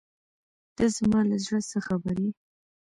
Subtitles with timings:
[0.75, 2.31] ته زما له زړۀ څه خبر یې.